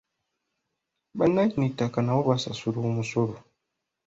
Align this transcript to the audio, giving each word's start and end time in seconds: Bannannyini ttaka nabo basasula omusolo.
Bannannyini 1.17 1.67
ttaka 1.71 1.99
nabo 2.03 2.21
basasula 2.29 2.79
omusolo. 2.91 3.35